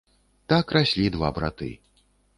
[0.53, 1.71] Так раслі два браты.